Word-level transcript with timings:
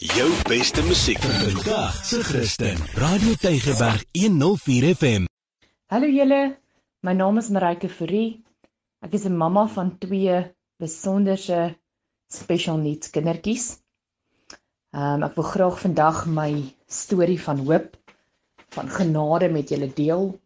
Jou 0.00 0.30
beste 0.48 0.80
musiek 0.82 1.18
vandag 1.20 2.04
se 2.04 2.22
Christen. 2.24 2.78
Radio 2.96 3.34
Tygerberg 3.34 4.04
104 4.12 4.94
FM. 4.94 5.24
Hallo 5.86 6.06
julle. 6.08 6.56
My 7.04 7.12
naam 7.12 7.36
is 7.36 7.50
Marike 7.52 7.90
Fourie. 7.92 8.40
Ek 9.04 9.12
is 9.12 9.26
'n 9.28 9.36
mamma 9.36 9.66
van 9.68 9.98
twee 9.98 10.54
besonderse 10.80 11.76
special 12.32 12.76
needs 12.76 13.10
kindertjies. 13.10 13.82
Um 14.96 15.22
ek 15.22 15.36
wil 15.36 15.44
graag 15.44 15.76
vandag 15.80 16.26
my 16.26 16.74
storie 16.88 17.40
van 17.40 17.58
hoop 17.58 17.96
van 18.72 18.88
genade 18.88 19.50
met 19.52 19.68
julle 19.68 19.92
deel. 19.92 20.40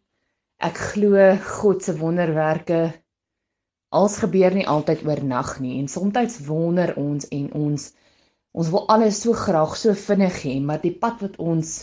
Ek 0.59 0.77
glo 0.77 1.37
God 1.37 1.83
se 1.83 1.95
wonderwerke 1.95 2.99
als 3.89 4.17
gebeur 4.17 4.53
nie 4.53 4.67
altyd 4.67 5.07
oornag 5.07 5.59
nie 5.59 5.79
en 5.79 5.87
soms 5.87 6.39
wonder 6.39 6.95
ons 6.97 7.27
en 7.27 7.53
ons 7.53 7.93
Ons 8.57 8.69
wil 8.73 8.87
alles 8.93 9.19
so 9.21 9.37
graag 9.37 9.75
so 9.77 9.93
vinnig 9.93 10.37
hê, 10.43 10.55
maar 10.67 10.79
die 10.81 10.95
pad 11.03 11.19
wat 11.21 11.35
ons 11.49 11.73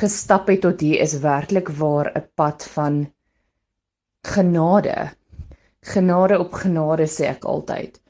gestap 0.00 0.48
het 0.50 0.64
tot 0.64 0.80
hier 0.82 1.02
is 1.04 1.14
werklik 1.22 1.68
waar 1.80 2.10
'n 2.18 2.24
pad 2.40 2.66
van 2.76 2.96
genade. 4.32 4.96
Genade 5.92 6.38
op 6.44 6.58
genade 6.62 7.06
sê 7.16 7.28
ek 7.30 7.46
altyd. 7.54 8.00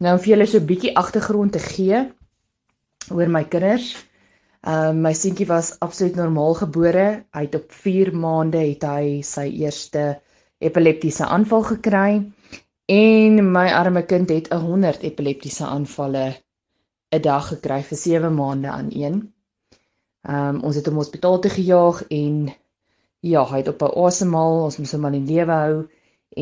Nou 0.00 0.12
om 0.16 0.20
vir 0.20 0.30
julle 0.32 0.46
so 0.46 0.58
'n 0.60 0.68
bietjie 0.72 0.92
agtergrond 1.02 1.52
te 1.56 1.62
gee 1.70 2.02
oor 3.16 3.32
my 3.38 3.44
kinders. 3.44 3.88
Ehm 4.66 4.96
uh, 4.96 5.02
my 5.06 5.14
seentjie 5.22 5.48
was 5.48 5.74
absoluut 5.80 6.20
normaal 6.20 6.54
gebore. 6.60 7.08
Hy 7.32 7.42
het 7.48 7.54
op 7.54 7.72
4 7.72 8.12
maande 8.26 8.60
het 8.68 8.84
hy 8.84 9.22
sy 9.22 9.48
eerste 9.64 10.20
epileptiese 10.58 11.24
aanval 11.24 11.62
gekry 11.72 12.32
en 12.92 13.52
my 13.52 13.68
arme 13.82 14.02
kind 14.12 14.28
het 14.30 14.52
'n 14.52 14.64
100 14.68 15.02
epileptiese 15.02 15.64
aanvalle 15.64 16.26
'n 17.14 17.22
dag 17.22 17.48
gekry 17.48 17.80
vir 17.88 17.98
7 17.98 18.34
maande 18.34 18.68
aan 18.68 18.90
een. 18.90 19.16
Ehm 20.22 20.54
um, 20.54 20.62
ons 20.68 20.76
het 20.76 20.86
hom 20.86 21.00
hospitaal 21.02 21.38
toe 21.40 21.50
gejaag 21.50 22.04
en 22.08 22.36
ja, 23.20 23.44
hy 23.50 23.58
het 23.62 23.68
op 23.68 23.82
'n 23.82 23.96
asemhaal, 24.06 24.62
ons 24.68 24.78
moes 24.78 24.92
hom 24.92 25.04
aan 25.06 25.18
die 25.18 25.28
lewe 25.32 25.52
hou 25.52 25.76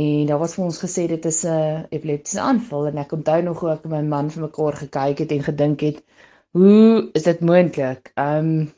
en 0.03 0.27
daar 0.27 0.39
was 0.39 0.55
vir 0.57 0.65
ons 0.65 0.83
gesê 0.85 1.07
dit 1.09 1.25
is 1.31 1.41
'n 1.45 1.87
epileptiese 1.91 2.41
aanval 2.41 2.87
en 2.87 2.99
ek 3.05 3.13
onthou 3.13 3.41
nog 3.43 3.61
hoe 3.61 3.71
ek 3.73 3.85
en 3.85 3.91
my 3.91 4.03
man 4.03 4.31
vir 4.31 4.43
mekaar 4.43 4.77
gekyk 4.85 5.19
het 5.19 5.33
en 5.33 5.43
gedink 5.49 5.81
het, 5.81 5.99
hoe 6.53 7.11
is 7.13 7.23
dit 7.23 7.41
moontlik? 7.41 8.13
Ehm 8.15 8.39
um, 8.39 8.73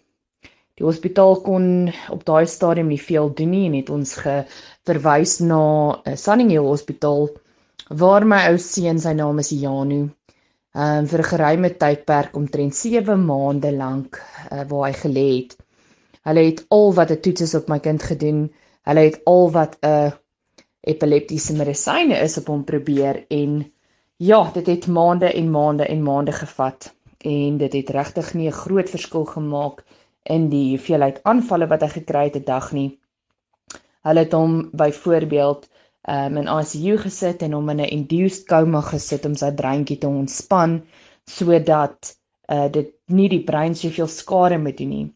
die 0.78 0.86
hospitaal 0.86 1.40
kon 1.40 1.92
op 2.10 2.24
daai 2.24 2.46
stadium 2.46 2.88
nie 2.90 3.00
veel 3.00 3.28
doen 3.34 3.50
nie 3.50 3.66
en 3.66 3.74
het 3.78 3.90
ons 3.90 4.14
geverwys 4.24 5.38
na 5.40 5.62
'n 6.04 6.16
Sunninghill 6.16 6.70
Hospitaal 6.72 7.28
waar 7.88 8.24
my 8.26 8.40
ou 8.50 8.58
seun, 8.58 8.98
sy 8.98 9.12
naam 9.12 9.38
is 9.38 9.50
Janu, 9.50 10.08
um, 10.74 11.06
vir 11.06 11.20
'n 11.20 11.30
geruime 11.30 11.70
tydperk 11.82 12.36
omtrent 12.36 12.74
7 12.74 13.24
maande 13.26 13.72
lank 13.72 14.20
uh, 14.52 14.64
waar 14.68 14.88
hy 14.88 14.94
gelê 15.04 15.28
het. 15.36 15.56
Hulle 16.24 16.44
het 16.50 16.64
al 16.68 16.92
wat 16.94 17.10
'n 17.10 17.20
toets 17.20 17.54
op 17.54 17.68
my 17.68 17.78
kind 17.78 18.02
gedoen. 18.02 18.52
Hulle 18.82 19.00
het 19.00 19.20
al 19.24 19.50
wat 19.50 19.78
'n 19.80 20.12
epileptiese 20.80 21.54
medisyne 21.56 22.16
is 22.20 22.38
op 22.38 22.46
hom 22.46 22.64
probeer 22.64 23.24
en 23.28 23.72
ja, 24.16 24.50
dit 24.54 24.66
het 24.66 24.86
maande 24.86 25.32
en 25.32 25.50
maande 25.50 25.86
en 25.86 26.02
maande 26.02 26.32
gevat 26.32 26.94
en 27.18 27.56
dit 27.58 27.72
het 27.72 27.90
regtig 27.90 28.34
nie 28.34 28.48
'n 28.48 28.60
groot 28.64 28.90
verskil 28.90 29.24
gemaak 29.24 29.84
in 30.22 30.48
die 30.48 30.68
hoeveelheid 30.76 31.20
aanvalle 31.22 31.66
wat 31.66 31.80
hy 31.80 31.88
gekry 31.88 32.24
het 32.24 32.36
'n 32.36 32.44
dag 32.44 32.72
nie. 32.72 32.98
Hulle 34.02 34.20
het 34.20 34.32
hom 34.32 34.70
byvoorbeeld 34.72 35.68
um, 36.08 36.36
in 36.36 36.48
ICU 36.48 36.98
gesit 36.98 37.42
en 37.42 37.52
hom 37.52 37.70
in 37.70 37.80
'n 37.80 37.92
induced 37.98 38.46
coma 38.48 38.80
gesit 38.80 39.26
om 39.26 39.34
sy 39.34 39.50
breintjie 39.52 39.98
te 39.98 40.08
ontspan 40.08 40.82
sodat 41.30 42.14
uh, 42.52 42.68
dit 42.68 42.92
nie 43.06 43.28
die 43.28 43.44
brein 43.44 43.74
soveel 43.74 44.08
skade 44.08 44.58
moet 44.58 44.76
doen 44.78 44.88
nie. 44.88 45.06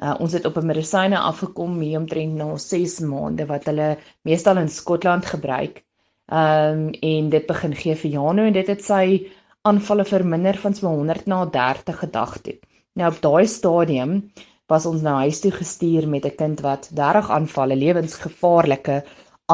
Uh, 0.00 0.14
ons 0.20 0.32
het 0.32 0.46
op 0.46 0.56
'n 0.56 0.66
medisyne 0.66 1.18
afgekom 1.18 1.80
hier 1.80 1.98
omtrent 1.98 2.34
na 2.34 2.56
6 2.56 3.00
maande 3.00 3.46
wat 3.46 3.64
hulle 3.64 3.98
meestal 4.22 4.56
in 4.58 4.68
Skotland 4.68 5.26
gebruik. 5.26 5.84
Um, 6.30 6.90
en 7.02 7.28
dit 7.28 7.46
begin 7.46 7.74
gee 7.74 7.94
vir 7.94 8.10
Jano 8.10 8.44
en 8.46 8.52
dit 8.52 8.66
het 8.66 8.84
sy 8.84 9.30
aanvalle 9.62 10.04
verminder 10.04 10.56
van 10.56 10.74
so 10.74 10.86
100 10.86 11.26
na 11.26 11.44
30 11.46 11.98
gedag 11.98 12.38
toe. 12.38 12.58
Nou 12.94 13.10
op 13.12 13.20
daai 13.20 13.46
stadium 13.46 14.30
was 14.70 14.86
ons 14.86 15.02
nou 15.02 15.16
huis 15.24 15.40
toe 15.40 15.50
gestuur 15.50 16.08
met 16.08 16.24
'n 16.24 16.36
kind 16.36 16.60
wat 16.60 16.88
30 16.94 17.30
aanvalle 17.30 17.76
lewensgevaarlike 17.76 19.02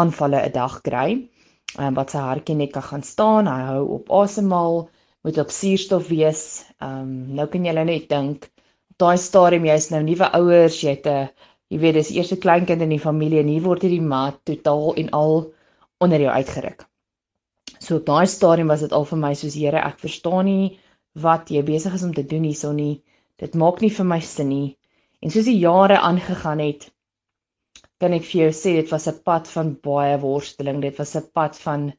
aanvalle 0.02 0.42
'n 0.46 0.52
dag 0.52 0.80
kry. 0.88 1.08
Ehm 1.78 1.94
wat 1.98 2.10
sy 2.10 2.18
hartjie 2.28 2.56
net 2.56 2.72
kan 2.72 2.86
gaan 2.90 3.02
staan, 3.02 3.46
hy 3.54 3.62
hou 3.70 3.82
op 3.98 4.12
asemhaal, 4.22 4.88
moet 5.22 5.38
op 5.44 5.50
suurstof 5.50 6.08
wees. 6.08 6.42
Ehm 6.80 7.00
um, 7.00 7.34
nou 7.38 7.46
kan 7.52 7.64
jy 7.64 7.84
net 7.84 8.08
dink 8.08 8.50
daai 9.02 9.18
stadium 9.20 9.66
jy's 9.68 9.90
nou 9.92 10.02
nuwe 10.04 10.28
ouers, 10.38 10.80
jy 10.82 10.94
het 10.96 11.06
'n 11.06 11.28
jy 11.72 11.78
weet 11.82 11.96
dis 11.98 12.10
eerste 12.14 12.36
kleinkind 12.44 12.82
in 12.82 12.92
die 12.94 13.02
familie 13.02 13.40
en 13.42 13.48
hier 13.52 13.62
word 13.62 13.82
hierdie 13.82 14.08
maat 14.12 14.38
totaal 14.50 14.94
en 15.02 15.10
al 15.20 15.34
onder 16.00 16.20
jou 16.20 16.32
uitgeruk. 16.32 16.86
So 17.80 17.96
op 17.96 18.06
daai 18.06 18.26
stadium 18.26 18.68
was 18.72 18.80
dit 18.80 18.92
al 18.92 19.04
vir 19.04 19.18
my 19.18 19.34
soos 19.34 19.54
Here, 19.54 19.82
ek 19.90 19.98
verstaan 20.00 20.44
nie 20.46 20.78
wat 21.26 21.50
jy 21.50 21.62
besig 21.62 21.94
is 21.94 22.02
om 22.02 22.14
te 22.14 22.24
doen 22.32 22.44
hierso 22.44 22.72
nie. 22.72 23.02
Dit 23.38 23.54
maak 23.54 23.80
nie 23.80 23.90
vir 23.90 24.06
my 24.06 24.20
sin 24.20 24.48
nie. 24.48 24.76
En 25.20 25.30
soos 25.30 25.44
die 25.44 25.58
jare 25.58 25.98
aangegaan 25.98 26.60
het, 26.60 26.90
kan 28.02 28.12
ek 28.12 28.26
vir 28.30 28.40
jou 28.40 28.52
sê 28.62 28.74
dit 28.80 28.90
was 28.94 29.06
'n 29.08 29.22
pad 29.28 29.48
van 29.56 29.68
baie 29.88 30.16
worsteling. 30.24 30.80
Dit 30.80 30.98
was 31.02 31.14
'n 31.16 31.30
pad 31.38 31.58
van 31.66 31.92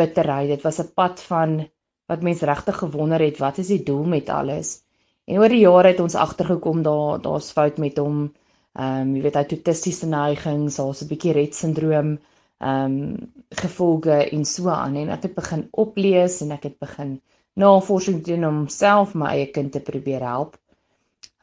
bitterheid. 0.00 0.48
Dit 0.54 0.62
was 0.62 0.80
'n 0.80 0.92
pad 0.94 1.20
van 1.30 1.68
wat 2.10 2.22
mense 2.22 2.46
regtig 2.46 2.76
gewonder 2.78 3.20
het, 3.20 3.38
wat 3.38 3.58
is 3.58 3.70
die 3.74 3.82
doel 3.82 4.04
met 4.04 4.28
alles? 4.28 4.82
En 5.26 5.38
oor 5.42 5.48
die 5.48 5.64
jare 5.64 5.88
het 5.88 6.00
ons 6.00 6.14
agtergekom 6.14 6.82
daar 6.86 7.22
daar's 7.22 7.50
fout 7.56 7.78
met 7.78 7.98
hom. 7.98 8.18
Ehm 8.78 9.00
um, 9.00 9.14
jy 9.16 9.22
weet 9.22 9.38
hy 9.38 9.42
het 9.42 9.54
autistiese 9.56 10.06
neigings, 10.06 10.76
daar's 10.76 11.02
'n 11.02 11.08
bietjie 11.12 11.32
Rett 11.32 11.54
sindroom 11.54 12.18
ehm 12.58 12.84
um, 12.84 13.32
gevolge 13.62 14.18
en 14.36 14.44
so 14.44 14.68
aan 14.68 14.96
en 14.96 15.10
ek 15.16 15.22
het 15.28 15.34
begin 15.34 15.68
oplees 15.72 16.40
en 16.42 16.52
ek 16.52 16.62
het 16.68 16.78
begin 16.78 17.20
navorsing 17.54 18.22
doen 18.24 18.44
om 18.44 18.68
self 18.68 19.14
my 19.14 19.32
eie 19.34 19.50
kind 19.50 19.72
te 19.72 19.80
probeer 19.80 20.20
help. 20.20 20.56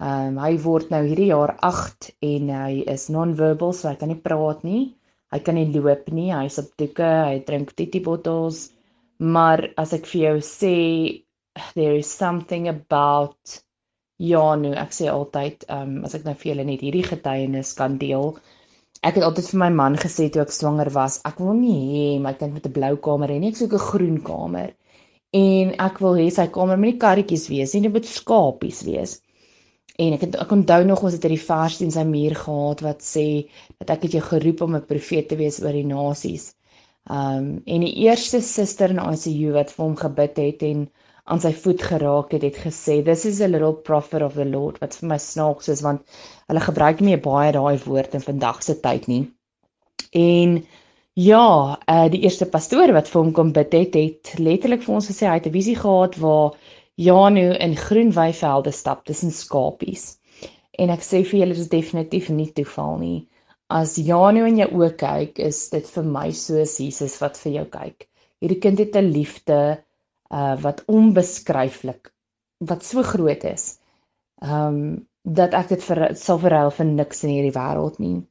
Ehm 0.04 0.38
um, 0.38 0.38
hy 0.44 0.54
word 0.66 0.90
nou 0.94 1.02
hierdie 1.06 1.30
jaar 1.32 1.56
8 1.68 2.10
en 2.30 2.50
hy 2.58 2.84
is 2.94 3.06
non-verbal, 3.16 3.74
so 3.78 3.90
hy 3.90 3.96
kan 4.02 4.10
nie 4.12 4.20
praat 4.28 4.64
nie. 4.68 4.82
Hy 5.34 5.40
kan 5.46 5.56
nie 5.60 5.68
loop 5.76 6.10
nie. 6.18 6.30
Hy's 6.36 6.60
op 6.62 6.72
doeke, 6.82 7.12
hy 7.30 7.38
drink 7.50 7.72
titi 7.80 8.02
bottles. 8.08 8.64
Maar 9.36 9.64
as 9.84 9.94
ek 9.98 10.10
vir 10.12 10.22
jou 10.26 10.38
sê 10.50 10.74
there 11.78 11.96
is 12.02 12.12
something 12.24 12.68
about 12.72 13.60
Janu, 14.32 14.74
ek 14.86 14.94
sê 14.98 15.08
altyd, 15.14 15.66
ehm 15.70 15.96
um, 15.98 16.04
as 16.10 16.18
ek 16.20 16.28
nou 16.28 16.36
vir 16.42 16.52
julle 16.52 16.68
net 16.72 16.84
hierdie 16.86 17.06
getuienis 17.08 17.74
kan 17.80 17.98
deel. 18.04 18.34
Ek 19.08 19.18
het 19.18 19.26
altyd 19.28 19.50
vir 19.52 19.60
my 19.64 19.72
man 19.80 19.98
gesê 20.04 20.30
toe 20.34 20.44
ek 20.44 20.54
swanger 20.56 20.92
was, 20.98 21.20
ek 21.30 21.40
wil 21.44 21.58
nie 21.62 21.80
hê 21.96 22.06
my 22.26 22.34
kind 22.42 22.54
moet 22.58 22.68
'n 22.70 22.76
blou 22.78 22.94
kamer 23.08 23.34
hê 23.34 23.40
nie, 23.40 23.52
ek 23.56 23.62
soek 23.62 23.74
'n 23.80 23.88
groen 23.90 24.20
kamer. 24.30 24.76
En 25.40 25.74
ek 25.88 26.00
wil 26.06 26.20
hê 26.22 26.30
sy 26.32 26.48
kamer 26.58 26.78
moet 26.78 26.92
nie 26.94 27.02
karretjies 27.06 27.48
wees 27.56 27.74
nie, 27.74 27.82
dit 27.88 27.96
moet 27.98 28.10
skapies 28.18 28.84
wees. 28.90 29.22
En 30.02 30.16
ek 30.16 30.22
het 30.26 30.36
ek 30.42 30.52
onthou 30.56 30.82
nog 30.90 31.04
ons 31.06 31.14
het 31.14 31.26
'n 31.30 31.38
vers 31.38 31.82
in 31.86 31.92
sy 31.92 32.04
muur 32.04 32.36
gehad 32.36 32.80
wat 32.82 33.02
sê 33.06 33.26
dat 33.78 33.90
ek 33.96 34.04
het 34.04 34.12
jou 34.18 34.24
geroep 34.26 34.62
om 34.62 34.76
'n 34.76 34.86
profeet 34.92 35.28
te 35.30 35.36
wees 35.36 35.62
oor 35.62 35.76
die 35.78 35.86
nasies. 35.86 36.56
Um 37.10 37.62
en 37.66 37.82
die 37.86 37.96
eerste 38.06 38.42
suster 38.42 38.90
in 38.90 39.02
ICU 39.04 39.52
wat 39.54 39.72
vir 39.72 39.86
hom 39.86 39.96
gebid 39.96 40.38
het 40.38 40.64
en 40.64 40.90
aan 41.24 41.40
sy 41.40 41.54
voet 41.54 41.82
geraak 41.82 42.32
het, 42.32 42.44
het 42.44 42.58
gesê 42.66 43.04
this 43.04 43.26
is 43.26 43.42
a 43.42 43.48
little 43.48 43.74
prophet 43.74 44.22
of 44.22 44.34
the 44.34 44.46
Lord 44.46 44.80
wat 44.82 44.96
vir 44.96 45.10
my 45.10 45.18
snaaks 45.18 45.70
is 45.70 45.82
want 45.82 46.02
hulle 46.48 46.60
gebruik 46.60 47.00
nie 47.00 47.18
baie 47.18 47.52
daai 47.52 47.78
woord 47.86 48.14
in 48.14 48.26
vandag 48.30 48.64
se 48.64 48.80
tyd 48.80 49.08
nie. 49.08 49.24
En 50.12 50.66
ja, 51.14 51.78
uh 51.96 52.08
die 52.10 52.24
eerste 52.26 52.46
pastoor 52.46 52.94
wat 52.98 53.08
vir 53.14 53.22
hom 53.22 53.32
kom 53.32 53.52
bid 53.54 53.74
het, 53.74 53.96
het 53.96 54.34
letterlik 54.40 54.82
vir 54.82 54.96
ons 54.96 55.12
gesê 55.12 55.30
hy 55.30 55.38
het 55.38 55.48
'n 55.48 55.58
visie 55.60 55.76
gehad 55.76 56.18
waar 56.18 56.58
Janu 56.96 57.54
in 57.58 57.76
groen 57.76 58.12
weivelde 58.14 58.72
stap 58.72 59.06
tussen 59.06 59.32
skapies. 59.32 60.20
En 60.78 60.90
ek 60.94 61.02
sê 61.06 61.24
vir 61.26 61.40
julle 61.40 61.56
dis 61.58 61.70
definitief 61.72 62.30
nie 62.30 62.52
toeval 62.54 63.00
nie. 63.02 63.20
As 63.70 63.96
Janu 63.98 64.46
in 64.46 64.60
jou 64.62 64.70
oë 64.78 64.92
kyk, 65.00 65.40
is 65.40 65.70
dit 65.74 65.88
vir 65.96 66.04
my 66.06 66.28
soos 66.32 66.78
Jesus 66.80 67.18
wat 67.22 67.40
vir 67.42 67.56
jou 67.58 67.66
kyk. 67.74 68.08
Hierdie 68.42 68.60
kind 68.62 68.80
het 68.80 68.96
'n 68.96 69.10
liefde 69.16 69.60
uh 70.30 70.56
wat 70.62 70.84
onbeskryflik 70.88 72.12
wat 72.70 72.84
so 72.84 73.04
groot 73.04 73.44
is. 73.44 73.80
Um 74.42 75.08
dat 75.24 75.54
ek 75.54 75.70
dit 75.70 75.84
vir 75.84 76.16
sal 76.16 76.40
verruil 76.40 76.72
vir 76.78 76.86
niks 76.86 77.24
in 77.24 77.30
hierdie 77.30 77.58
wêreld 77.58 78.00
nie. 78.00 78.22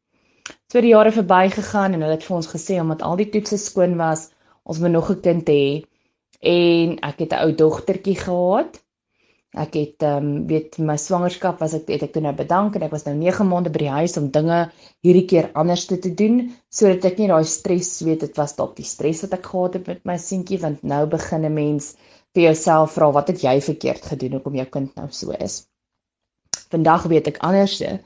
So 0.71 0.81
die 0.81 0.95
jare 0.95 1.13
verbygegaan 1.13 1.95
en 1.95 2.03
hulle 2.03 2.19
het 2.19 2.27
vir 2.29 2.37
ons 2.37 2.51
gesê 2.55 2.79
omdat 2.81 3.03
al 3.03 3.17
die 3.17 3.31
toetse 3.33 3.59
skoon 3.59 3.97
was, 3.97 4.31
ons 4.65 4.79
moet 4.79 4.93
nog 4.93 5.11
'n 5.11 5.21
kind 5.21 5.49
hê 5.49 5.85
en 6.43 6.97
ek 7.07 7.19
het 7.23 7.33
'n 7.33 7.43
ou 7.45 7.53
dogtertjie 7.55 8.17
gehad. 8.19 8.83
Ek 9.53 9.75
het 9.77 10.03
ehm 10.03 10.27
um, 10.27 10.47
weet 10.49 10.79
my 10.79 10.97
swangerskap 10.97 11.61
was 11.61 11.75
ek 11.75 11.89
het 11.89 12.03
ek 12.03 12.13
toe 12.13 12.23
nou 12.23 12.33
bedank 12.35 12.75
en 12.77 12.83
ek 12.83 12.91
was 12.91 13.05
nou 13.05 13.15
9 13.15 13.47
maande 13.47 13.71
by 13.71 13.79
die 13.83 13.97
huis 13.99 14.17
om 14.17 14.31
dinge 14.31 14.71
hierdie 15.05 15.27
keer 15.33 15.51
anders 15.53 15.85
te 15.87 16.15
doen 16.23 16.39
sodat 16.71 17.05
ek 17.05 17.19
nie 17.19 17.29
daai 17.29 17.45
stres 17.45 18.01
weet 18.01 18.25
dit 18.25 18.41
was 18.41 18.57
dalk 18.57 18.75
die 18.77 18.89
stres 18.89 19.21
wat 19.23 19.35
ek 19.39 19.47
gehad 19.53 19.75
het 19.75 19.87
met 19.87 20.01
my 20.05 20.17
seentjie 20.17 20.59
want 20.63 20.83
nou 20.83 21.07
begin 21.07 21.45
'n 21.45 21.55
mens 21.55 21.97
vir 22.35 22.43
jouself 22.43 22.97
vra 22.97 23.13
wat 23.13 23.29
het 23.29 23.45
jy 23.45 23.61
verkeerd 23.61 24.03
gedoen 24.15 24.33
hoekom 24.33 24.55
jou 24.55 24.67
kind 24.67 24.97
nou 24.97 25.09
so 25.11 25.31
is. 25.39 25.69
Vandag 26.73 27.07
weet 27.13 27.29
ek 27.29 27.39
anderste, 27.39 28.01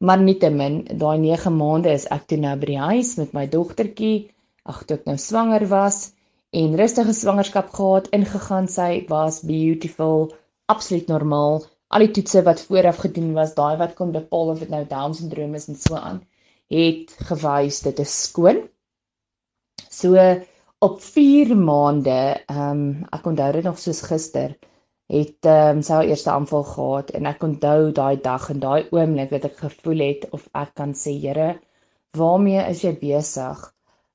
maar 0.00 0.18
nietemin, 0.18 0.84
daai 0.98 1.18
9 1.18 1.56
maande 1.56 1.92
is 1.94 2.06
ek 2.10 2.26
toe 2.26 2.38
nou 2.38 2.56
by 2.56 2.66
die 2.66 2.84
huis 2.90 3.16
met 3.16 3.32
my 3.32 3.46
dogtertjie, 3.46 4.30
ag 4.64 4.84
toe 4.84 4.96
ek 4.98 5.06
nou 5.06 5.16
swanger 5.16 5.66
was 5.70 6.17
en 6.50 6.76
rustige 6.80 7.12
swangerskap 7.12 7.72
gehad, 7.76 8.08
ingegaan 8.16 8.68
sy 8.72 9.04
was 9.08 9.40
beautiful, 9.44 10.30
absoluut 10.72 11.10
normaal. 11.12 11.60
Al 11.92 12.04
die 12.04 12.12
toetse 12.16 12.42
wat 12.46 12.62
vooraf 12.68 13.02
gedoen 13.04 13.34
was, 13.36 13.54
daai 13.56 13.76
wat 13.80 13.94
kon 13.98 14.12
bepaal 14.12 14.54
of 14.54 14.62
dit 14.64 14.72
nou 14.72 14.84
Down 14.88 15.16
syndroom 15.16 15.54
is 15.58 15.68
en 15.68 15.76
so 15.76 15.96
aan, 16.00 16.22
het 16.72 17.12
gewys 17.30 17.82
dit 17.84 18.00
is 18.04 18.14
skoon. 18.24 18.62
So 19.88 20.16
op 20.88 20.98
4 21.02 21.54
maande, 21.56 22.18
ehm 22.46 22.80
um, 22.80 22.82
ek 23.12 23.28
onthou 23.32 23.52
dit 23.56 23.64
nog 23.68 23.78
soos 23.82 24.02
gister, 24.08 24.56
het 25.12 25.48
ehm 25.52 25.78
um, 25.78 25.82
sy 25.82 25.96
haar 26.00 26.10
eerste 26.12 26.30
aanval 26.32 26.64
gehad 26.72 27.10
en 27.18 27.28
ek 27.32 27.48
onthou 27.48 27.92
daai 28.00 28.20
dag 28.28 28.50
en 28.52 28.60
daai 28.64 28.88
oomblik 28.92 29.32
wat 29.36 29.48
ek 29.48 29.64
gevoel 29.64 30.04
het 30.04 30.28
of 30.36 30.48
ek 30.64 30.76
kan 30.80 30.94
sê 31.04 31.16
Here, 31.24 31.50
waarmee 32.16 32.68
is 32.68 32.84
jy 32.84 32.94
besig? 33.00 33.64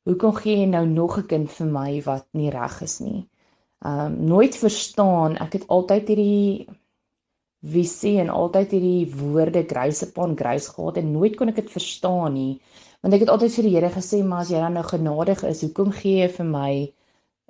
Hoekom 0.10 0.34
gee 0.36 0.58
jy 0.60 0.70
nou 0.70 0.86
nog 0.88 1.18
'n 1.20 1.28
kind 1.32 1.52
vir 1.58 1.68
my 1.74 2.02
wat 2.06 2.26
nie 2.40 2.50
reg 2.56 2.82
is 2.88 3.00
nie? 3.00 3.20
Ehm 3.90 4.00
um, 4.06 4.16
nooit 4.32 4.56
verstaan, 4.56 5.38
ek 5.46 5.54
het 5.58 5.68
altyd 5.68 6.08
hierdie 6.12 6.68
visie 7.76 8.18
en 8.20 8.30
altyd 8.30 8.76
hierdie 8.76 9.06
woorde 9.20 9.64
grace 9.68 10.06
upon 10.08 10.36
grace 10.42 10.72
gehad 10.76 11.00
en 11.00 11.12
nooit 11.16 11.36
kon 11.40 11.52
ek 11.52 11.62
dit 11.62 11.72
verstaan 11.72 12.34
nie. 12.34 12.54
Want 13.02 13.16
ek 13.16 13.24
het 13.26 13.32
altyd 13.36 13.56
vir 13.58 13.68
die 13.68 13.74
Here 13.76 13.92
gesê 13.96 14.20
maar 14.28 14.44
as 14.44 14.52
jy 14.52 14.60
dan 14.64 14.76
nou 14.80 14.84
genadig 14.88 15.44
is 15.48 15.64
hoekom 15.64 15.92
gee 16.00 16.20
jy 16.22 16.30
vir 16.38 16.50
my 16.52 16.72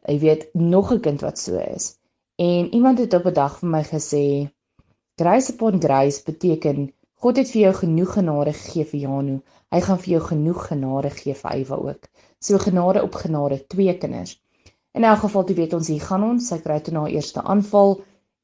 jy 0.08 0.18
weet 0.26 0.50
nog 0.54 0.92
'n 0.94 1.02
kind 1.08 1.26
wat 1.26 1.38
so 1.42 1.58
is? 1.58 1.98
En 2.38 2.74
iemand 2.74 3.00
het 3.00 3.14
op 3.14 3.26
'n 3.26 3.34
dag 3.34 3.60
vir 3.60 3.70
my 3.70 3.84
gesê 3.84 4.26
grace 5.22 5.54
upon 5.54 5.82
grace 5.82 6.22
beteken 6.26 6.92
God 7.24 7.38
het 7.40 7.52
vir 7.54 7.62
jou 7.62 7.76
genoeg 7.76 8.10
genade 8.18 8.52
gegee 8.52 8.84
vir 8.88 9.00
Janu. 9.00 9.34
Hy 9.72 9.80
gaan 9.84 10.00
vir 10.00 10.10
jou 10.12 10.24
genoeg 10.24 10.64
genade 10.70 11.10
gee 11.18 11.36
vir 11.42 11.52
Eywa 11.54 11.78
ook. 11.90 12.08
So 12.44 12.58
genade 12.60 13.04
op 13.08 13.14
genade 13.16 13.60
twee 13.74 13.94
kinders. 14.02 14.34
In 15.00 15.08
elk 15.08 15.22
geval 15.22 15.46
jy 15.48 15.56
weet 15.62 15.76
ons 15.78 15.92
hier 15.94 16.04
gaan 16.04 16.26
ons. 16.28 16.50
Sy 16.52 16.58
kry 16.66 16.82
toe 16.84 16.94
na 16.98 17.06
haar 17.06 17.16
eerste 17.16 17.44
aanval 17.54 17.96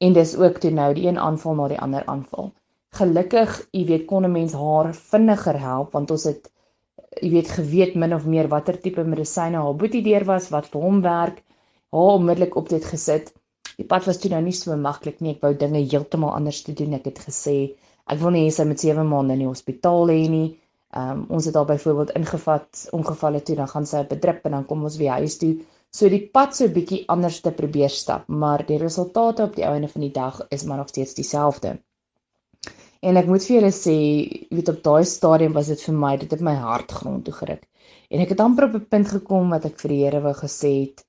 en 0.07 0.15
dis 0.15 0.31
ook 0.43 0.61
toe 0.63 0.71
nou 0.77 0.87
die 0.95 1.09
een 1.09 1.19
aanval 1.19 1.57
na 1.59 1.67
die 1.73 1.81
ander 1.87 2.07
aanval. 2.13 2.47
Gelukkig 3.01 3.57
jy 3.75 3.83
weet 3.91 4.07
kon 4.13 4.29
'n 4.29 4.31
mens 4.37 4.55
haar 4.61 4.93
vinniger 5.11 5.59
help 5.65 5.91
want 5.99 6.15
ons 6.15 6.29
het 6.31 6.47
jy 7.19 7.33
weet 7.35 7.51
geweet 7.57 7.99
min 7.99 8.15
of 8.15 8.25
meer 8.35 8.47
watter 8.47 8.79
tipe 8.79 9.03
medisyne 9.03 9.59
haar 9.65 9.75
boetie 9.83 10.05
deur 10.07 10.23
was 10.31 10.49
wat 10.55 10.71
vir 10.71 10.87
hom 10.87 11.03
werk. 11.09 11.43
Haar 11.91 12.15
onmiddellik 12.15 12.55
op 12.55 12.69
dit 12.69 12.85
gesit. 12.95 13.33
Die 13.75 13.89
pad 13.91 14.07
was 14.07 14.23
toe 14.23 14.31
nou 14.31 14.41
nie 14.47 14.55
so 14.55 14.79
maklik 14.87 15.19
nie. 15.19 15.35
Ek 15.35 15.41
wou 15.43 15.53
dinge 15.53 15.83
heeltemal 15.83 16.31
anders 16.39 16.63
te 16.63 16.73
doen. 16.73 16.93
Ek 16.93 17.11
het 17.11 17.19
gesê 17.27 17.59
ek 18.13 18.21
wil 18.23 18.35
nie 18.35 18.45
hê 18.47 18.53
sy 18.55 18.65
moet 18.69 18.85
7 18.85 19.05
maande 19.11 19.37
in 19.37 19.43
die 19.45 19.51
hospitaal 19.51 20.13
hê 20.13 20.21
nie 20.35 20.47
um, 21.01 21.25
ons 21.37 21.49
het 21.49 21.59
al 21.59 21.67
byvoorbeeld 21.73 22.15
ingevat 22.21 22.85
ongevalle 22.99 23.43
toe 23.45 23.57
dan 23.59 23.73
gaan 23.73 23.89
sy 23.91 24.05
op 24.05 24.15
'n 24.15 24.23
drip 24.27 24.45
en 24.45 24.57
dan 24.57 24.69
kom 24.71 24.87
ons 24.91 25.01
weer 25.01 25.19
huis 25.19 25.37
toe 25.43 25.53
so 25.99 26.09
die 26.15 26.25
pad 26.37 26.55
so 26.55 26.67
bietjie 26.79 27.03
anders 27.15 27.41
te 27.45 27.51
probeer 27.61 27.93
stap 27.99 28.27
maar 28.45 28.65
die 28.71 28.81
resultate 28.85 29.43
op 29.49 29.55
die 29.55 29.67
einde 29.73 29.91
van 29.93 30.07
die 30.07 30.15
dag 30.21 30.41
is 30.49 30.65
maar 30.65 30.83
nog 30.83 30.89
steeds 30.95 31.13
dieselfde 31.21 31.77
En 33.07 33.15
ek 33.19 33.29
moet 33.31 33.43
vir 33.47 33.55
julle 33.55 33.71
sê, 33.75 33.97
weet 34.51 34.69
op 34.73 34.79
daai 34.83 35.05
stadium 35.07 35.53
was 35.55 35.69
dit 35.71 35.83
vir 35.87 35.95
my, 35.95 36.09
dit 36.19 36.33
het 36.35 36.41
my 36.43 36.55
hart 36.59 36.91
grond 36.91 37.23
toe 37.27 37.35
geruk. 37.37 37.61
En 38.11 38.23
ek 38.23 38.33
het 38.33 38.41
amper 38.43 38.67
op 38.67 38.75
'n 38.79 38.89
punt 38.95 39.07
gekom 39.11 39.53
wat 39.55 39.67
ek 39.69 39.79
vir 39.83 39.93
die 39.93 39.99
Here 40.01 40.19
wou 40.25 40.33
gesê 40.39 40.71
het, 40.81 41.05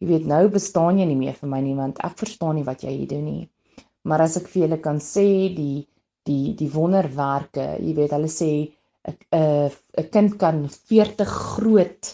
jy 0.00 0.08
weet 0.08 0.26
nou 0.32 0.42
bestaan 0.56 0.98
jy 0.98 1.06
nie 1.06 1.20
meer 1.20 1.36
vir 1.38 1.50
my 1.52 1.60
nie 1.62 1.76
want 1.78 2.02
ek 2.08 2.18
verstaan 2.24 2.58
nie 2.58 2.66
wat 2.66 2.82
jy 2.82 2.96
hier 2.96 3.10
doen 3.14 3.24
nie. 3.24 3.44
Maar 4.02 4.26
as 4.26 4.36
ek 4.40 4.48
vir 4.50 4.62
julle 4.62 4.80
kan 4.82 4.98
sê 4.98 5.28
die 5.54 5.86
die 6.28 6.54
die 6.58 6.70
wonderwerke, 6.72 7.66
jy 7.82 7.94
weet 7.98 8.14
hulle 8.16 8.30
sê 8.30 8.50
'n 9.10 9.16
'n 9.38 9.70
'n 10.02 10.10
kind 10.16 10.36
kan 10.42 10.58
40 10.70 11.32
groot 11.54 12.12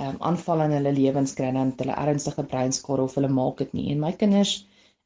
ehm 0.00 0.10
um, 0.14 0.18
aanval 0.28 0.60
in 0.66 0.76
hulle 0.76 0.92
lewens 0.98 1.32
kry 1.38 1.50
dan 1.56 1.72
hulle 1.80 1.96
ernstige 2.04 2.44
breinskade 2.52 3.02
of 3.06 3.16
hulle 3.18 3.32
maak 3.38 3.58
dit 3.62 3.72
nie. 3.78 3.86
En 3.92 3.98
my 4.04 4.12
kinders, 4.20 4.52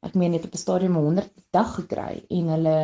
ek 0.07 0.13
meen 0.21 0.31
net 0.35 0.45
op 0.47 0.53
'n 0.53 0.63
stadium 0.65 0.99
100 0.99 1.31
dag 1.57 1.71
gekry 1.79 2.13
en 2.37 2.53
hulle 2.55 2.77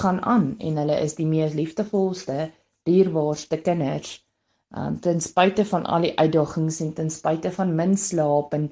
gaan 0.00 0.18
aan 0.34 0.48
en 0.58 0.82
hulle 0.82 0.98
is 1.06 1.14
die 1.20 1.26
mees 1.26 1.54
liefdevolste, 1.60 2.50
dierbaarste 2.88 3.60
kinders. 3.68 4.18
Um 4.80 4.98
ten 5.06 5.20
spyte 5.20 5.64
van 5.72 5.86
al 5.94 6.06
die 6.06 6.12
uitdagings 6.18 6.80
en 6.84 6.92
ten 6.98 7.10
spyte 7.10 7.50
van 7.58 7.74
min 7.80 7.96
slaap 7.96 8.54
en 8.58 8.68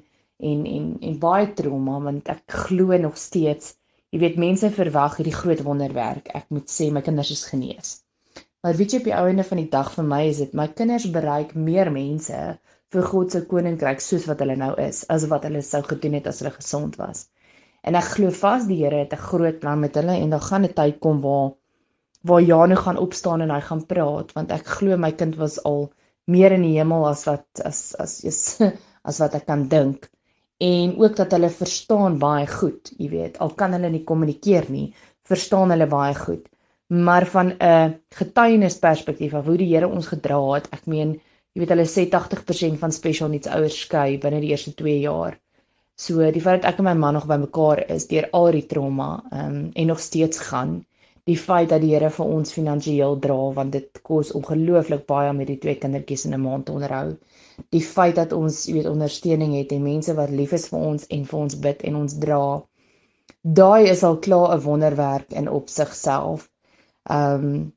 en 0.49 0.65
en 0.75 0.85
en 1.07 1.19
baie 1.19 1.47
trauma 1.53 1.99
want 2.05 2.29
ek 2.35 2.43
glo 2.65 2.97
nog 3.07 3.17
steeds, 3.17 3.75
jy 4.13 4.19
weet 4.23 4.39
mense 4.41 4.69
verwag 4.75 5.17
hierdie 5.19 5.35
groot 5.35 5.63
wonderwerk. 5.65 6.31
Ek 6.39 6.47
moet 6.55 6.71
sê 6.73 6.89
my 6.93 7.01
kinders 7.05 7.31
is 7.35 7.45
genees. 7.51 7.97
Maar 8.63 8.75
weet 8.79 8.93
jy 8.93 8.99
op 9.01 9.09
die 9.09 9.15
einde 9.15 9.45
van 9.47 9.61
die 9.61 9.69
dag 9.71 9.91
vir 9.95 10.07
my 10.13 10.23
is 10.29 10.41
dit 10.43 10.55
my 10.61 10.67
kinders 10.79 11.05
bereik 11.17 11.53
meer 11.67 11.91
mense 11.95 12.39
vir 12.93 13.05
God 13.11 13.35
se 13.35 13.43
koninkryk 13.51 14.01
soos 14.03 14.25
wat 14.29 14.41
hulle 14.43 14.57
nou 14.59 14.73
is 14.85 15.03
as 15.15 15.27
wat 15.33 15.45
hulle 15.47 15.61
sou 15.65 15.81
gedoen 15.91 16.17
het 16.17 16.27
as 16.31 16.41
hulle 16.41 16.55
gesond 16.55 16.97
was. 17.01 17.27
En 17.85 17.95
ek 17.95 18.09
glo 18.15 18.33
vas 18.41 18.65
die 18.67 18.81
Here 18.81 19.03
het 19.03 19.13
'n 19.15 19.25
groot 19.29 19.59
plan 19.61 19.79
met 19.79 19.95
hulle 19.95 20.17
en 20.23 20.35
daar 20.35 20.47
gaan 20.49 20.65
'n 20.65 20.73
tyd 20.81 20.99
kom 21.05 21.21
waar 21.21 21.53
waar 22.21 22.41
Janu 22.41 22.75
gaan 22.75 22.97
opstaan 22.97 23.41
en 23.41 23.51
hy 23.55 23.61
gaan 23.61 23.85
praat 23.91 24.33
want 24.35 24.51
ek 24.51 24.65
glo 24.77 24.97
my 24.97 25.11
kind 25.11 25.35
was 25.39 25.63
al 25.63 25.91
meer 26.25 26.51
in 26.51 26.65
die 26.67 26.77
hemel 26.77 27.07
as 27.07 27.23
wat 27.29 27.45
as 27.71 27.95
as 28.05 28.23
is 28.31 28.41
as 29.09 29.19
wat 29.23 29.35
ek 29.39 29.45
kan 29.45 29.67
dink 29.69 30.09
en 30.59 30.95
ook 30.99 31.15
dat 31.15 31.31
hulle 31.31 31.49
verstaan 31.49 32.17
baie 32.19 32.47
goed, 32.47 32.91
jy 32.97 33.09
weet, 33.09 33.37
al 33.39 33.53
kan 33.61 33.75
hulle 33.77 33.89
nie 33.93 34.03
kommunikeer 34.03 34.65
nie, 34.73 34.87
verstaan 35.29 35.71
hulle 35.71 35.87
baie 35.87 36.15
goed. 36.15 36.47
Maar 37.07 37.25
van 37.25 37.53
'n 37.57 37.95
getuienisperspektief 38.19 39.33
af 39.33 39.45
hoe 39.45 39.57
die 39.57 39.69
Here 39.73 39.87
ons 39.87 40.07
gedra 40.07 40.39
het, 40.53 40.67
ek 40.71 40.85
meen, 40.85 41.13
jy 41.53 41.59
weet 41.61 41.69
hulle 41.69 41.85
sê 41.85 42.09
80% 42.09 42.79
van 42.79 42.91
special 42.91 43.29
needs 43.29 43.47
ouers 43.47 43.79
skei 43.85 44.17
binne 44.17 44.41
die 44.41 44.49
eerste 44.49 44.73
2 44.73 44.99
jaar. 44.99 45.39
So 45.95 46.31
die 46.31 46.41
feit 46.41 46.61
dat 46.61 46.73
ek 46.73 46.79
en 46.79 46.85
my 46.85 46.93
man 46.93 47.13
nog 47.13 47.27
by 47.27 47.37
mekaar 47.37 47.83
is 47.95 48.07
deur 48.07 48.29
al 48.31 48.51
die 48.51 48.65
trauma 48.65 49.23
um, 49.31 49.71
en 49.75 49.87
nog 49.87 49.99
steeds 49.99 50.39
gaan, 50.49 50.85
die 51.23 51.37
feit 51.37 51.69
dat 51.69 51.81
die 51.81 51.93
Here 51.93 52.09
vir 52.09 52.25
ons 52.25 52.53
finansiëel 52.55 53.19
dra 53.25 53.39
want 53.57 53.71
dit 53.71 53.99
kos 54.03 54.31
ongelooflik 54.39 55.05
baie 55.07 55.29
om 55.29 55.41
hierdie 55.43 55.59
twee 55.65 55.75
kindertjies 55.81 56.25
in 56.25 56.33
'n 56.37 56.41
maand 56.41 56.65
te 56.65 56.71
onderhou. 56.71 57.17
Die 57.75 57.83
feit 57.83 58.15
dat 58.15 58.33
ons, 58.33 58.65
jy 58.67 58.73
weet, 58.79 58.91
ondersteuning 58.91 59.55
het 59.57 59.71
en 59.75 59.83
mense 59.83 60.13
wat 60.17 60.29
lief 60.29 60.53
is 60.57 60.67
vir 60.71 60.85
ons 60.91 61.07
en 61.15 61.25
vir 61.31 61.39
ons 61.39 61.57
bid 61.65 61.83
en 61.89 61.99
ons 62.01 62.15
dra. 62.25 62.43
Daai 63.59 63.89
is 63.89 64.03
al 64.03 64.19
klaar 64.19 64.55
'n 64.55 64.63
wonderwerk 64.63 65.35
in 65.41 65.49
op 65.49 65.69
sigself. 65.69 66.49
Ehm 67.09 67.45
um, 67.49 67.73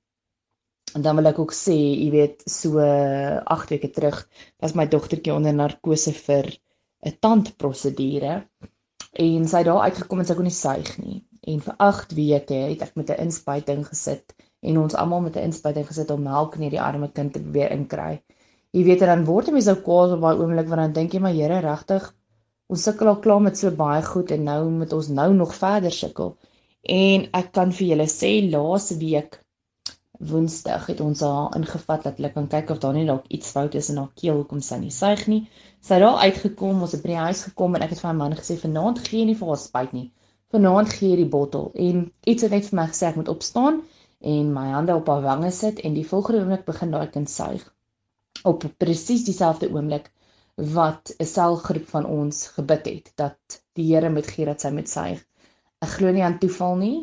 en 0.94 1.02
dan 1.02 1.16
wil 1.16 1.30
ek 1.30 1.38
ook 1.38 1.52
sê, 1.56 1.74
jy 1.74 2.10
weet, 2.12 2.42
so 2.46 2.78
8 2.78 3.70
weke 3.72 3.90
terug 3.90 4.18
was 4.60 4.74
my 4.76 4.86
dogtertjie 4.94 5.32
onder 5.34 5.54
narkose 5.54 6.12
vir 6.12 6.50
'n 7.06 7.16
tandprosedure 7.20 8.34
en 9.12 9.48
sy 9.48 9.62
het 9.62 9.66
daar 9.66 9.86
uitgekom 9.88 10.20
en 10.20 10.26
sy 10.26 10.34
kon 10.34 10.48
nie 10.48 10.58
suig 10.58 10.98
nie. 10.98 11.18
En 11.52 11.60
vir 11.60 11.74
8 11.86 12.12
weke 12.18 12.58
het 12.70 12.82
ek 12.82 12.94
met 12.96 13.10
'n 13.10 13.22
inspuiting 13.26 13.86
gesit 13.86 14.34
en 14.62 14.78
ons 14.78 14.94
almal 14.94 15.20
met 15.20 15.36
'n 15.36 15.48
inspuiting 15.50 15.86
gesit 15.86 16.10
om 16.10 16.22
melk 16.22 16.54
in 16.54 16.62
hierdie 16.66 16.80
arme 16.80 17.08
kind 17.12 17.32
te 17.32 17.40
probeer 17.40 17.70
inkry. 17.70 18.22
Jy 18.76 18.82
weet 18.88 19.04
dan 19.08 19.24
word 19.28 19.48
jy 19.48 19.52
mens 19.56 19.70
ou 19.70 19.78
kwaad 19.86 20.16
op 20.16 20.22
daai 20.24 20.38
oomblik 20.42 20.68
want 20.72 20.82
dan 20.82 20.96
dink 20.98 21.14
jy 21.14 21.20
maar 21.24 21.36
Here 21.38 21.60
regtig 21.64 22.08
ons 22.72 22.84
sukkel 22.88 23.10
al 23.10 23.18
klaar 23.24 23.42
met 23.46 23.58
so 23.60 23.70
baie 23.80 24.02
goed 24.06 24.30
en 24.36 24.46
nou 24.48 24.60
moet 24.80 24.92
ons 24.98 25.08
nou 25.18 25.28
nog 25.40 25.54
verder 25.58 25.92
sukkel. 25.96 26.30
En 26.98 27.26
ek 27.40 27.50
kan 27.58 27.74
vir 27.78 27.88
julle 27.90 28.06
sê 28.12 28.30
laas 28.54 28.86
week 29.02 29.42
Woensdag 30.30 30.86
het 30.86 31.00
ons 31.04 31.20
haar 31.26 31.56
ingevat 31.58 32.04
dat 32.06 32.18
hulle 32.20 32.30
kan 32.32 32.48
kyk 32.54 32.68
of 32.70 32.80
daar 32.82 32.94
nie 32.96 33.06
dalk 33.08 33.24
iets 33.36 33.50
fout 33.56 33.74
is 33.80 33.90
in 33.92 34.00
haar 34.00 34.12
keel 34.20 34.36
hoekom 34.40 34.60
sy 34.66 34.78
nie 34.82 34.92
suig 34.98 35.24
nie. 35.32 35.40
Sy 35.82 35.96
het 35.98 36.04
daar 36.04 36.20
uitgekom, 36.28 36.82
ons 36.86 36.94
het 36.94 37.02
by 37.02 37.10
die 37.12 37.22
huis 37.24 37.40
gekom 37.48 37.74
en 37.74 37.84
ek 37.86 37.94
het 37.94 38.02
vir 38.04 38.10
my 38.12 38.16
man 38.20 38.36
gesê 38.40 38.56
vanaand 38.60 39.02
gee 39.08 39.18
jy 39.20 39.26
nie 39.32 39.36
vir 39.40 39.50
haar 39.52 39.60
spuit 39.64 39.96
nie. 39.98 40.06
Vanaand 40.54 40.94
gee 40.94 41.10
jy 41.10 41.20
die 41.24 41.30
bottel 41.36 41.72
en 41.88 42.04
iets 42.24 42.46
het 42.46 42.54
net 42.54 42.70
vir 42.70 42.80
my 42.80 42.86
gesê 42.92 43.10
ek 43.10 43.18
moet 43.20 43.32
opstaan 43.34 43.82
en 44.36 44.52
my 44.56 44.66
hande 44.76 44.96
op 45.02 45.10
haar 45.12 45.26
wange 45.26 45.50
sit 45.60 45.82
en 45.82 45.98
die 45.98 46.08
volgende 46.14 46.44
oomblik 46.44 46.68
begin 46.70 46.94
daai 46.94 47.08
kind 47.18 47.36
suig. 47.36 47.66
Op 48.49 48.64
presies 48.78 49.25
dieselfde 49.25 49.70
oomblik 49.70 50.11
wat 50.54 51.14
'n 51.18 51.25
selgroep 51.25 51.87
van 51.88 52.06
ons 52.06 52.46
gebid 52.56 52.87
het 52.87 53.12
dat 53.14 53.62
die 53.78 53.94
Here 53.94 54.11
moet 54.11 54.26
gee 54.26 54.44
dat 54.44 54.61
sy 54.61 54.70
moet 54.70 54.88
suig. 54.88 55.20
Ek 55.80 55.88
glo 55.88 56.12
nie 56.12 56.25
aan 56.25 56.38
toeval 56.38 56.76
nie 56.76 56.99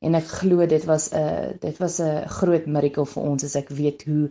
en 0.00 0.14
ek 0.14 0.30
glo 0.40 0.66
dit 0.66 0.84
was 0.84 1.10
'n 1.12 1.58
dit 1.60 1.76
was 1.78 2.00
'n 2.00 2.28
groot 2.38 2.66
miracle 2.66 3.06
vir 3.06 3.22
ons 3.22 3.44
as 3.44 3.56
ek 3.56 3.68
weet 3.68 4.04
hoe 4.08 4.30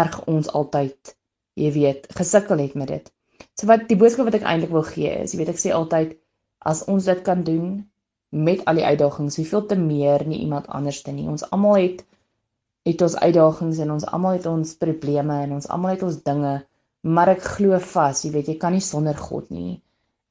erg 0.00 0.24
ons 0.26 0.48
altyd 0.48 1.16
jy 1.54 1.72
weet 1.72 2.06
gesukkel 2.18 2.58
het 2.58 2.74
met 2.74 2.88
dit. 2.88 3.12
So 3.58 3.66
wat 3.66 3.88
die 3.88 3.96
boodskap 3.96 4.24
wat 4.30 4.34
ek 4.34 4.46
eintlik 4.50 4.70
wil 4.70 4.86
gee 4.86 5.10
is, 5.22 5.32
jy 5.32 5.38
weet 5.38 5.52
ek 5.54 5.60
sê 5.62 5.72
altyd 5.72 6.16
as 6.58 6.84
ons 6.84 7.04
dit 7.04 7.22
kan 7.22 7.42
doen 7.44 7.90
met 8.30 8.64
al 8.64 8.80
die 8.80 8.84
uitdagings, 8.84 9.36
hoeveel 9.36 9.66
te 9.66 9.76
meer 9.78 10.26
nie 10.26 10.40
iemand 10.42 10.66
anders 10.66 11.02
te 11.02 11.12
nie. 11.12 11.28
Ons 11.28 11.44
almal 11.50 11.76
het 11.78 12.04
het 12.88 13.02
ons 13.06 13.16
uitdagings 13.16 13.80
en 13.80 13.92
ons 13.94 14.06
almal 14.16 14.38
het 14.38 14.46
ons 14.50 14.74
probleme 14.80 15.36
en 15.46 15.56
ons 15.58 15.68
almal 15.76 15.94
het 15.94 16.02
ons 16.06 16.20
dinge, 16.26 16.54
maar 17.16 17.32
ek 17.32 17.46
glo 17.56 17.78
vas, 17.94 18.24
jy 18.24 18.32
weet 18.34 18.50
jy 18.52 18.56
kan 18.60 18.74
nie 18.76 18.84
sonder 18.84 19.16
God 19.28 19.50
nie. 19.50 19.80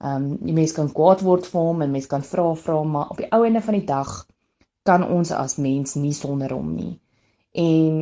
Ehm 0.03 0.25
um, 0.25 0.27
die 0.43 0.55
mens 0.57 0.73
kan 0.77 0.91
kwaad 0.99 1.23
word 1.25 1.47
vir 1.49 1.61
hom 1.69 1.81
en 1.85 1.93
mens 1.95 2.09
kan 2.11 2.25
vra 2.27 2.49
vra 2.65 2.81
maar 2.95 3.13
op 3.13 3.21
die 3.21 3.29
ou 3.35 3.43
einde 3.47 3.61
van 3.67 3.77
die 3.77 3.87
dag 3.89 4.11
kan 4.89 5.05
ons 5.17 5.31
as 5.31 5.55
mens 5.65 5.95
nie 5.95 6.13
sonder 6.17 6.51
hom 6.53 6.73
nie. 6.75 6.93
En 7.65 8.01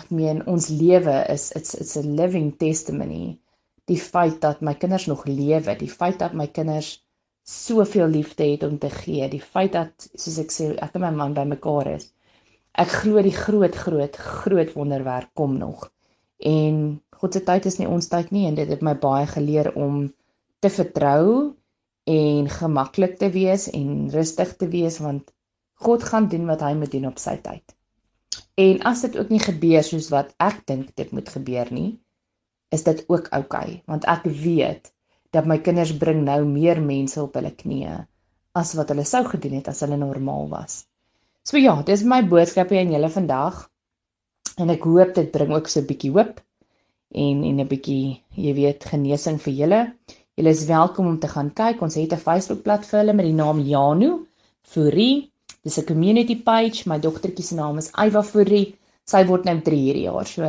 ek 0.00 0.10
meen 0.16 0.40
ons 0.54 0.68
lewe 0.82 1.16
is 1.34 1.50
it's 1.58 1.74
it's 1.74 1.96
a 2.00 2.04
living 2.20 2.50
testimony. 2.62 3.38
Die 3.90 3.98
feit 4.00 4.40
dat 4.44 4.62
my 4.66 4.74
kinders 4.80 5.06
nog 5.10 5.26
lewe, 5.26 5.74
die 5.76 5.90
feit 5.90 6.18
dat 6.22 6.34
my 6.40 6.46
kinders 6.46 6.94
soveel 7.50 8.08
liefde 8.08 8.46
het 8.52 8.62
om 8.62 8.78
te 8.78 8.90
gee, 8.94 9.28
die 9.28 9.42
feit 9.42 9.74
dat 9.76 10.08
soos 10.14 10.38
ek 10.44 10.54
sê 10.54 10.70
ek 10.86 10.96
en 10.98 11.04
my 11.06 11.10
man 11.20 11.36
bymekaar 11.36 11.94
is. 11.96 12.10
Ek 12.78 12.92
glo 13.02 13.22
die 13.22 13.34
groot 13.34 13.76
groot 13.76 14.16
groot 14.16 14.74
wonderwerk 14.76 15.30
kom 15.34 15.56
nog. 15.58 15.88
En 16.38 17.00
God 17.20 17.34
se 17.34 17.42
tyd 17.44 17.66
is 17.66 17.78
nie 17.80 17.88
ons 17.88 18.08
tyd 18.08 18.30
nie 18.32 18.46
en 18.48 18.54
dit 18.56 18.68
het 18.70 18.84
my 18.86 18.94
baie 18.98 19.26
geleer 19.28 19.72
om 19.74 20.06
te 20.64 20.70
vertrou 20.72 21.56
en 22.10 22.48
gemaklik 22.48 23.18
te 23.18 23.28
wees 23.34 23.66
en 23.76 24.08
rustig 24.14 24.54
te 24.56 24.68
wees 24.68 25.00
want 25.04 25.32
God 25.84 26.04
gaan 26.04 26.28
doen 26.28 26.46
wat 26.48 26.62
hy 26.64 26.72
moet 26.76 26.92
doen 26.92 27.08
op 27.10 27.20
sy 27.20 27.36
tyd. 27.44 27.76
En 28.60 28.80
as 28.88 29.02
dit 29.06 29.16
ook 29.18 29.30
nie 29.32 29.42
gebeur 29.42 29.84
soos 29.84 30.10
wat 30.12 30.32
ek 30.38 30.62
dink 30.68 30.94
dit 30.96 31.12
moet 31.16 31.28
gebeur 31.28 31.68
nie, 31.72 31.90
is 32.70 32.84
dit 32.86 33.04
ook 33.08 33.28
oukei 33.32 33.42
okay, 33.42 33.82
want 33.90 34.06
ek 34.08 34.24
weet 34.24 34.92
dat 35.34 35.46
my 35.46 35.58
kinders 35.64 35.92
bring 35.96 36.22
nou 36.26 36.42
meer 36.46 36.80
mense 36.82 37.20
op 37.22 37.36
hulle 37.38 37.52
knieë 37.62 37.96
as 38.60 38.74
wat 38.78 38.90
hulle 38.92 39.06
sou 39.06 39.22
gedoen 39.30 39.60
het 39.60 39.70
as 39.72 39.80
hulle 39.84 39.98
normaal 40.00 40.48
was. 40.50 40.84
So 41.48 41.56
ja, 41.56 41.72
dis 41.88 42.02
my 42.04 42.20
boodskap 42.28 42.72
aan 42.76 42.90
julle 42.92 43.08
vandag. 43.12 43.60
En 44.60 44.72
ek 44.72 44.82
hoop 44.84 45.14
dit 45.16 45.30
bring 45.32 45.52
ook 45.56 45.68
so 45.72 45.80
'n 45.80 45.86
bietjie 45.90 46.10
hoop 46.16 46.40
en 47.24 47.38
en 47.50 47.60
'n 47.62 47.68
bietjie, 47.70 48.20
jy 48.46 48.52
weet, 48.58 48.84
genesing 48.90 49.38
vir 49.44 49.54
julle. 49.60 49.80
Julle 50.36 50.52
is 50.56 50.66
welkom 50.66 51.06
om 51.06 51.18
te 51.22 51.30
gaan 51.34 51.48
kyk. 51.60 51.80
Ons 51.86 51.96
het 52.00 52.12
'n 52.12 52.24
Facebook-blad 52.26 52.84
vir 52.90 52.98
hulle 53.00 53.14
met 53.14 53.26
die 53.26 53.38
naam 53.38 53.62
Janu 53.70 54.10
Fourie. 54.72 55.32
Dis 55.64 55.78
'n 55.78 55.86
community 55.92 56.36
page. 56.50 56.86
My 56.86 56.98
dogtertjie 56.98 57.44
se 57.44 57.54
naam 57.54 57.78
is 57.78 57.90
Ayva 57.92 58.22
Fourie. 58.22 58.76
Sy 59.06 59.24
word 59.24 59.44
nou 59.44 59.56
3 59.70 59.80
hierdie 59.86 60.06
jaar. 60.10 60.26
So 60.26 60.42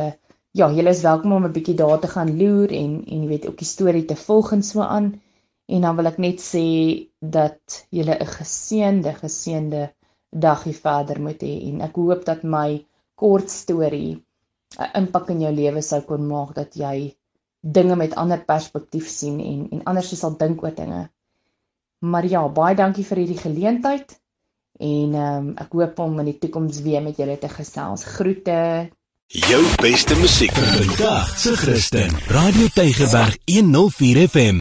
ja, 0.60 0.70
julle 0.70 0.90
is 0.90 1.02
welkom 1.02 1.32
om 1.32 1.46
'n 1.46 1.52
bietjie 1.52 1.74
daar 1.74 2.00
te 2.00 2.08
gaan 2.08 2.36
loer 2.36 2.70
en 2.70 3.02
en 3.06 3.22
jy 3.22 3.28
weet 3.28 3.48
ook 3.48 3.58
die 3.58 3.72
storie 3.74 4.04
te 4.04 4.16
volg 4.26 4.52
en 4.52 4.62
so 4.62 4.80
aan. 4.80 5.20
En 5.68 5.80
dan 5.80 5.96
wil 5.96 6.06
ek 6.06 6.18
net 6.18 6.38
sê 6.40 7.08
dat 7.18 7.86
julle 7.90 8.14
'n 8.20 8.32
geseënde 8.36 9.14
geseënde 9.24 9.90
dagie 10.32 10.74
verder 10.74 11.20
moet 11.20 11.42
hê 11.44 11.54
en 11.68 11.80
ek 11.88 11.96
hoop 12.00 12.24
dat 12.24 12.44
my 12.44 12.84
kort 13.14 13.50
storie 13.50 14.20
'n 14.78 14.90
impak 15.02 15.30
in 15.30 15.42
jou 15.44 15.52
lewe 15.52 15.82
sou 15.82 16.00
kon 16.08 16.26
maak 16.26 16.54
dat 16.54 16.76
jy 16.76 17.14
dinge 17.60 17.96
met 17.96 18.14
ander 18.14 18.40
perspektief 18.52 19.08
sien 19.08 19.40
en 19.40 19.68
en 19.70 19.84
anders 19.84 20.14
sal 20.18 20.36
dink 20.38 20.62
oor 20.62 20.74
dinge. 20.74 21.10
Maar 21.98 22.26
ja, 22.26 22.48
baie 22.48 22.74
dankie 22.74 23.04
vir 23.04 23.22
hierdie 23.22 23.42
geleentheid 23.42 24.18
en 24.80 25.14
ehm 25.14 25.46
um, 25.46 25.54
ek 25.64 25.72
hoop 25.78 25.98
om 25.98 26.18
in 26.18 26.32
die 26.32 26.38
toekoms 26.38 26.82
weer 26.82 27.02
met 27.02 27.16
julle 27.16 27.38
te 27.38 27.48
gesels. 27.48 28.04
Groete. 28.16 28.90
Jou 29.32 29.62
beste 29.80 30.16
musiek 30.20 30.52
vir 30.52 30.66
vandag, 30.74 31.38
se 31.38 31.56
Christen. 31.56 32.10
Radio 32.28 32.66
Tygerberg 32.74 33.38
104 33.46 34.28
FM. 34.28 34.60